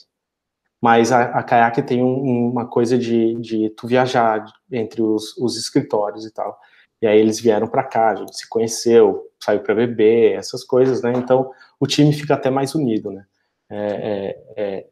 [0.82, 5.56] Mas a, a Kayak tem um, uma coisa de, de tu viajar entre os, os
[5.56, 6.58] escritórios e tal.
[7.00, 11.00] E aí eles vieram para cá, a gente se conheceu, saiu para beber, essas coisas,
[11.00, 11.12] né?
[11.16, 13.24] Então o time fica até mais unido, né?
[13.70, 14.86] É, é, é,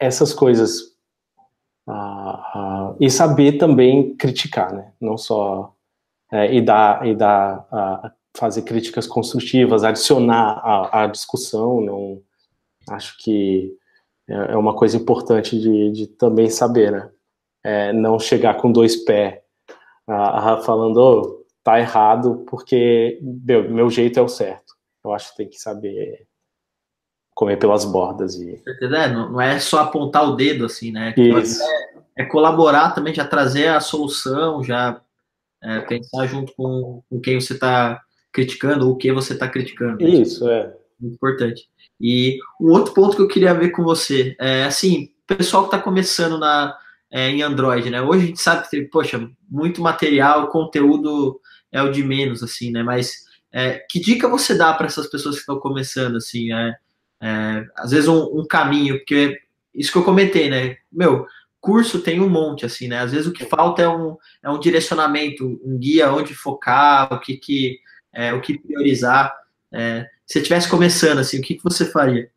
[0.00, 0.96] essas coisas
[3.00, 4.92] e saber também criticar, né?
[5.00, 5.72] Não só
[6.32, 11.80] é, e dar e dar fazer críticas construtivas, adicionar a discussão.
[11.80, 12.22] Não
[12.90, 13.72] acho que
[14.28, 17.10] é, uma coisa importante de, de também saber, né?
[17.64, 19.40] É, não chegar com dois pés
[20.64, 24.74] falando, oh, tá errado, porque meu, meu jeito é o certo.
[25.04, 26.26] Eu acho que tem que saber
[27.34, 28.34] comer pelas bordas.
[28.36, 28.62] E...
[28.66, 31.14] É, não, é só apontar o dedo, assim, né?
[32.16, 35.00] É, é colaborar também, já trazer a solução, já
[35.62, 40.02] é, pensar junto com, com quem você está criticando, ou o que você está criticando.
[40.02, 40.74] Isso, é.
[41.00, 41.68] Muito importante.
[42.00, 45.78] E um outro ponto que eu queria ver com você é assim, pessoal que está
[45.78, 46.76] começando na,
[47.10, 48.00] é, em Android, né?
[48.02, 52.82] Hoje a gente sabe que poxa, muito material, conteúdo é o de menos, assim, né?
[52.82, 56.52] Mas é, que dica você dá para essas pessoas que estão começando, assim?
[56.52, 56.76] É,
[57.20, 59.38] é, às vezes um, um, caminho, porque
[59.74, 60.76] isso que eu comentei, né?
[60.90, 61.26] Meu,
[61.60, 62.98] curso tem um monte, assim, né?
[63.00, 67.20] Às vezes o que falta é um, é um direcionamento, um guia onde focar, o
[67.20, 67.78] que, que,
[68.12, 69.34] é, o que priorizar.
[69.72, 72.30] É, se estivesse começando, assim, o que, que você faria?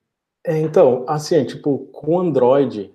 [0.45, 2.91] É, então, assim, é, tipo, com Android,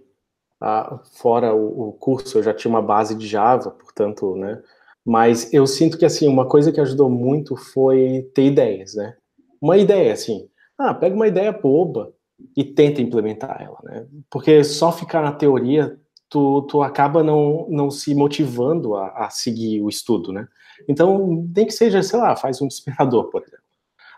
[1.13, 4.61] fora o, o, curso, eu já tinha uma base de Java, portanto, né?
[5.05, 9.15] Mas eu sinto que, assim, uma coisa que ajudou muito foi ter ideias, né?
[9.61, 12.13] Uma ideia, assim, ah, pega uma ideia boba
[12.57, 14.07] e tenta implementar ela, né?
[14.31, 19.81] Porque só ficar na teoria, tu, tu acaba não, não se motivando a, a seguir
[19.81, 20.49] o estudo, né?
[20.89, 23.66] Então, tem que seja, sei lá, faz um despertador, por exemplo.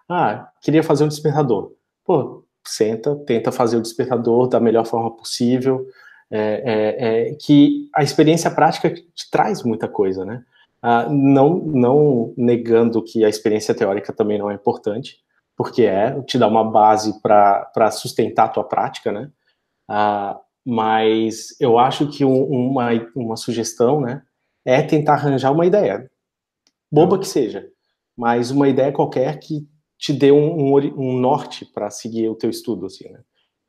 [0.09, 1.73] Ah, queria fazer um despertador.
[2.05, 5.87] Pô, senta, tenta fazer o despertador da melhor forma possível.
[6.31, 10.45] é, é, é, que a experiência prática te traz muita coisa, né?
[10.83, 15.19] Ah, não, não negando que a experiência teórica também não é importante,
[15.57, 19.31] porque é, te dá uma base para sustentar a tua prática, né?
[19.89, 24.23] Ah, mas eu acho que um, uma, uma sugestão, né,
[24.65, 26.11] é tentar arranjar uma ideia,
[26.93, 27.67] boba que seja,
[28.17, 29.67] mas uma ideia qualquer que
[29.99, 33.21] te dê um, um, um norte para seguir o teu estudo, assim, né?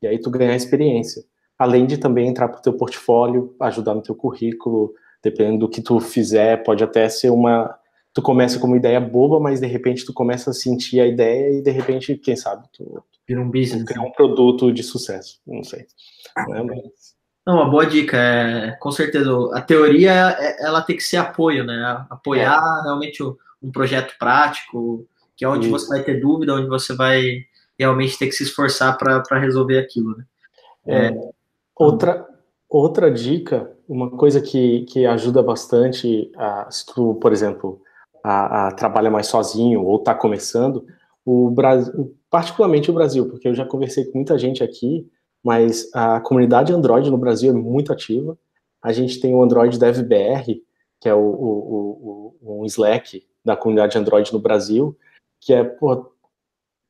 [0.01, 1.23] E aí tu ganhar experiência.
[1.57, 5.81] Além de também entrar para o teu portfólio, ajudar no teu currículo, dependendo do que
[5.81, 7.75] tu fizer, pode até ser uma...
[8.13, 11.57] Tu começa com uma ideia boba, mas de repente tu começa a sentir a ideia
[11.57, 13.83] e de repente, quem sabe, tu, Vira um business.
[13.83, 15.85] cria um produto de sucesso, não sei.
[16.47, 16.63] Né?
[16.63, 17.15] Mas...
[17.45, 21.63] Não, uma boa dica, é, com certeza, a teoria, é, ela tem que ser apoio,
[21.63, 22.05] né?
[22.09, 22.83] Apoiar é.
[22.83, 25.07] realmente um projeto prático,
[25.39, 25.79] que é onde Isso.
[25.79, 27.45] você vai ter dúvida, onde você vai
[27.79, 30.25] realmente ter que se esforçar para resolver aquilo, né?
[30.85, 31.29] É, é,
[31.73, 32.27] outra,
[32.67, 37.81] outra dica, uma coisa que, que ajuda bastante, a, se tu, por exemplo,
[38.21, 40.85] a, a trabalha mais sozinho ou está começando,
[41.23, 45.09] o Brasil, particularmente o Brasil, porque eu já conversei com muita gente aqui,
[45.41, 48.37] mas a comunidade Android no Brasil é muito ativa.
[48.83, 50.51] A gente tem o Android Dev BR,
[50.99, 54.97] que é o, o, o, um Slack da comunidade Android no Brasil,
[55.39, 56.11] que é, pô,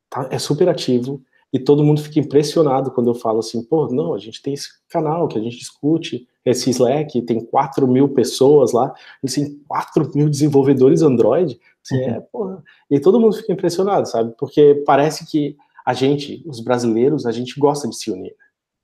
[0.09, 1.21] tá, é super ativo,
[1.51, 4.69] e todo mundo fica impressionado quando eu falo assim, pô, não, a gente tem esse
[4.87, 8.93] canal que a gente discute, esse Slack, tem 4 mil pessoas lá,
[9.23, 14.83] assim, 4 mil desenvolvedores Android, assim, é, porra, e todo mundo fica impressionado, sabe, porque
[14.85, 18.35] parece que a gente, os brasileiros, a gente gosta de se unir,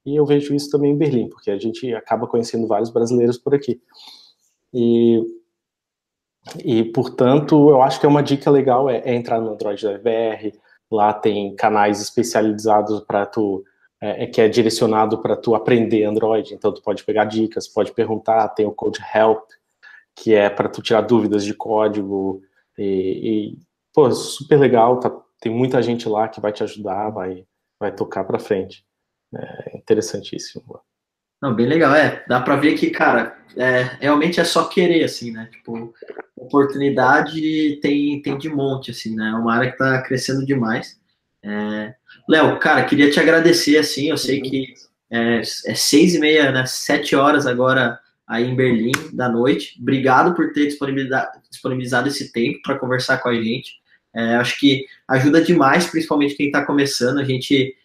[0.03, 3.53] e eu vejo isso também em Berlim, porque a gente acaba conhecendo vários brasileiros por
[3.53, 3.80] aqui,
[4.74, 5.24] e
[6.63, 9.99] e, portanto, eu acho que é uma dica legal é, é entrar no Android da
[10.91, 13.63] lá tem canais especializados para tu,
[14.01, 17.91] é, é, que é direcionado para tu aprender Android, então tu pode pegar dicas, pode
[17.91, 19.43] perguntar, tem o Code Help,
[20.15, 22.41] que é para tu tirar dúvidas de código,
[22.77, 22.83] e,
[23.53, 23.57] e
[23.93, 27.45] pô, super legal, tá, tem muita gente lá que vai te ajudar, vai,
[27.79, 28.85] vai tocar para frente.
[29.33, 30.79] É interessantíssimo.
[31.45, 32.23] Não, bem legal, é.
[32.27, 35.47] Dá para ver que, cara, é, realmente é só querer, assim, né?
[35.51, 35.93] Tipo,
[36.35, 39.29] oportunidade tem, tem de monte, assim, né?
[39.29, 40.99] É uma área que tá crescendo demais.
[41.43, 41.93] É...
[42.27, 44.73] Léo, cara, queria te agradecer, assim, eu sei que
[45.11, 46.65] é, é seis e meia, né?
[46.65, 49.79] Sete horas agora aí em Berlim da noite.
[49.79, 53.73] Obrigado por ter disponibilizado esse tempo para conversar com a gente.
[54.15, 57.19] É, acho que ajuda demais, principalmente quem está começando.
[57.19, 57.75] A gente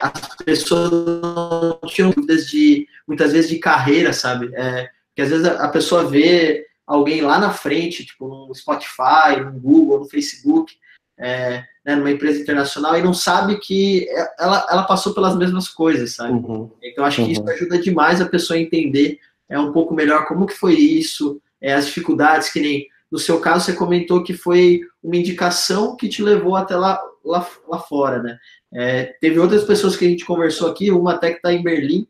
[0.00, 4.50] as pessoas não tinham dúvidas de, muitas vezes, de carreira, sabe?
[4.54, 9.40] É, porque às vezes a, a, pessoa vê alguém lá na frente, tipo no Spotify,
[9.42, 10.74] no Google, no Facebook,
[11.18, 16.14] é, né, numa empresa internacional, e não sabe que ela, ela passou pelas mesmas coisas,
[16.14, 16.32] sabe?
[16.32, 16.70] Uhum.
[16.82, 17.30] Então acho que uhum.
[17.30, 19.18] isso ajuda demais a pessoa a entender
[19.48, 23.38] é, um pouco melhor como que foi isso, é, as dificuldades, que nem no seu
[23.38, 28.22] caso você comentou que foi uma indicação que te levou até lá, lá, lá fora,
[28.22, 28.38] né?
[28.72, 32.06] É, teve outras pessoas que a gente conversou aqui, uma até que está em Berlim,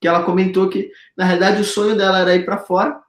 [0.00, 3.00] que ela comentou que, na realidade, o sonho dela era ir para fora,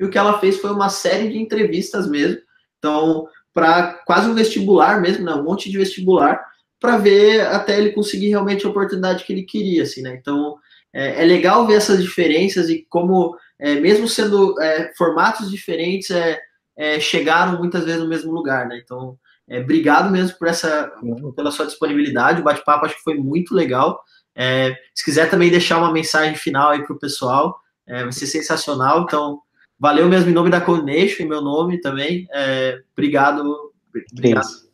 [0.00, 2.40] e o que ela fez foi uma série de entrevistas mesmo,
[2.78, 6.44] então, para quase um vestibular mesmo, né, um monte de vestibular,
[6.80, 10.56] para ver até ele conseguir realmente a oportunidade que ele queria, assim, né, então,
[10.92, 16.40] é, é legal ver essas diferenças e como, é, mesmo sendo é, formatos diferentes, é,
[16.76, 19.18] é, chegaram muitas vezes no mesmo lugar, né, então,
[19.48, 20.92] é, obrigado mesmo por essa,
[21.34, 22.40] pela sua disponibilidade.
[22.40, 24.00] O bate-papo acho que foi muito legal.
[24.36, 28.26] É, se quiser também deixar uma mensagem final aí para o pessoal, é, vai ser
[28.26, 29.02] sensacional.
[29.02, 29.40] Então,
[29.78, 32.28] valeu mesmo em nome da Coordination, em meu nome também.
[32.30, 33.72] É, obrigado.
[34.12, 34.44] Obrigado.
[34.44, 34.68] Isso.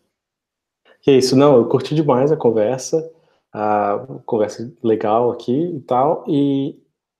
[1.00, 3.10] Que isso, não, eu curti demais a conversa,
[3.52, 6.78] a conversa legal aqui e tal, e,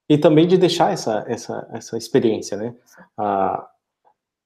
[0.09, 2.75] e também de deixar essa, essa, essa experiência, né?
[3.15, 3.69] A,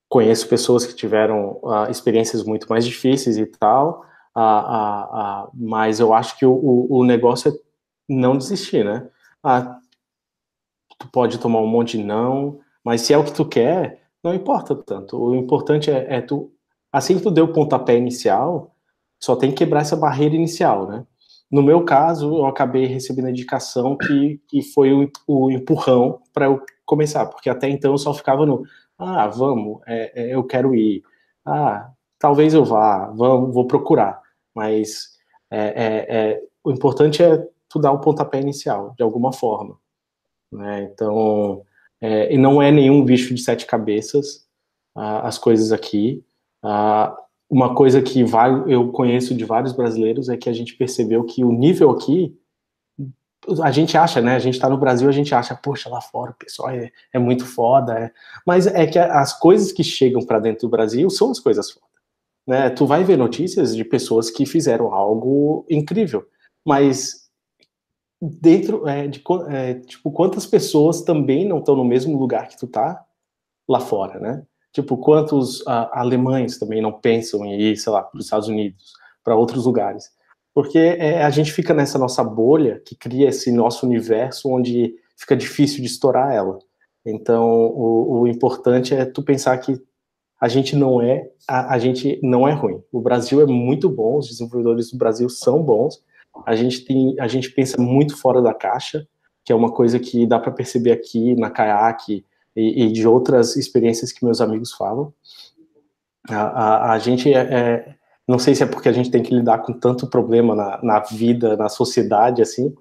[0.10, 4.03] conheço pessoas que tiveram uh, experiências muito mais difíceis e tal,
[4.36, 7.55] uh, uh, mas eu acho que o, o, negócio é
[8.10, 9.07] não desistir, né?
[10.97, 14.34] tu pode tomar um monte de não, mas se é o que tu quer, não
[14.34, 15.18] importa tanto.
[15.18, 16.51] O importante é, é tu,
[16.91, 18.76] assim que tu deu o pontapé inicial,
[19.20, 21.05] só tem que quebrar essa barreira inicial, né?
[21.51, 26.45] No meu caso, eu acabei recebendo a indicação que, que foi o, o empurrão para
[26.45, 28.64] eu começar, porque até então eu só ficava no
[28.99, 31.03] ah, vamos, é, é, eu quero ir.
[31.45, 31.89] Ah,
[32.19, 34.21] talvez eu vá, vamos, vou procurar.
[34.53, 35.17] Mas
[35.49, 39.77] é, é, é, o importante é tu dar o pontapé inicial, de alguma forma.
[40.51, 40.89] Né?
[40.91, 41.63] Então,
[42.01, 44.47] é, e não é nenhum bicho de sete cabeças,
[44.95, 46.23] ah, as coisas aqui.
[46.63, 47.15] Ah,
[47.49, 51.43] uma coisa que vai, eu conheço de vários brasileiros é que a gente percebeu que
[51.43, 52.38] o nível aqui
[53.63, 54.35] a gente acha, né?
[54.35, 57.19] A gente tá no Brasil, a gente acha, poxa, lá fora o pessoal é, é
[57.19, 58.11] muito foda, é.
[58.45, 61.85] mas é que as coisas que chegam para dentro do Brasil são as coisas foda,
[62.45, 62.69] né?
[62.69, 66.25] Tu vai ver notícias de pessoas que fizeram algo incrível,
[66.65, 67.29] mas
[68.21, 72.67] dentro é, de é, tipo quantas pessoas também não estão no mesmo lugar que tu
[72.67, 73.03] tá
[73.67, 74.43] lá fora, né?
[74.73, 78.93] Tipo quantos a, alemães também não pensam em ir, sei lá, para os Estados Unidos,
[79.23, 80.11] para outros lugares,
[80.53, 85.35] porque é, a gente fica nessa nossa bolha que cria esse nosso universo onde fica
[85.35, 86.59] difícil de estourar ela.
[87.05, 89.79] Então o, o importante é tu pensar que
[90.39, 92.81] a gente não é a, a gente não é ruim.
[92.91, 96.01] O Brasil é muito bom, os desenvolvedores do Brasil são bons
[96.45, 99.07] a gente tem, a gente pensa muito fora da caixa,
[99.43, 102.23] que é uma coisa que dá para perceber aqui na Kayak
[102.55, 105.13] e, e, de outras experiências que meus amigos falam.
[106.29, 107.95] A, a, a gente é, é,
[108.30, 110.99] não sei se é porque a gente tem que lidar com tanto problema na, na
[110.99, 112.71] vida, na sociedade, assim,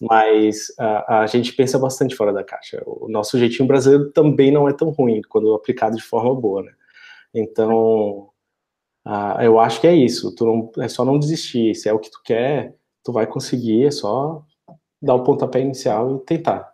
[0.00, 2.82] mas a, a, gente pensa bastante fora da caixa.
[2.86, 6.72] O nosso jeitinho brasileiro também não é tão ruim quando aplicado de forma boa, né?
[7.34, 8.30] Então,
[9.42, 10.34] eu acho que é isso.
[10.34, 11.74] Tu não, é só não desistir.
[11.74, 12.74] Se é o que tu quer,
[13.04, 14.42] tu vai conseguir, é só
[15.02, 16.72] dar o pontapé inicial e tentar.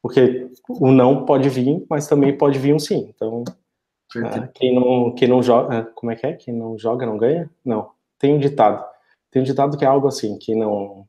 [0.00, 3.12] Porque o não pode vir, mas também pode vir um sim.
[3.12, 3.42] Então,
[4.16, 6.32] é, quem, não, quem não joga, é, como é que é?
[6.34, 7.50] Quem não joga não ganha?
[7.64, 7.90] Não.
[8.18, 8.84] Tem um ditado.
[9.30, 11.06] Tem um ditado que é algo assim, que não.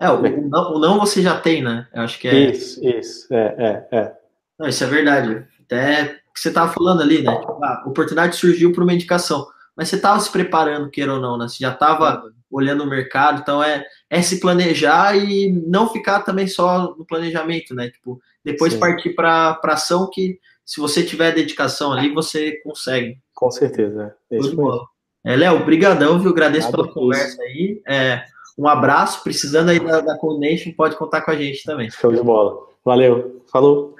[0.00, 1.86] É, o não, o não você já tem, né?
[1.92, 2.50] Eu acho que é.
[2.50, 4.16] Isso, isso, é, é, é.
[4.58, 5.46] Não, isso é verdade.
[5.64, 7.36] Até que você estava falando ali, né?
[7.38, 9.46] Tipo, a oportunidade surgiu por uma indicação
[9.80, 11.48] mas você estava se preparando, queira ou não, né?
[11.48, 16.46] Você já estava olhando o mercado, então é, é se planejar e não ficar também
[16.46, 17.88] só no planejamento, né?
[17.88, 18.78] Tipo, depois Sim.
[18.78, 20.38] partir para ação que
[20.70, 23.18] se você tiver dedicação ali, você consegue.
[23.34, 24.14] Com certeza.
[24.30, 24.36] É.
[25.24, 26.30] É, Léo, brigadão, viu?
[26.30, 27.82] Agradeço Nada pela conversa aí.
[27.88, 28.22] É,
[28.56, 30.16] um abraço, precisando aí da, da
[30.76, 31.90] pode contar com a gente também.
[31.90, 32.56] Show de bola.
[32.84, 33.42] Valeu.
[33.50, 33.96] Falou.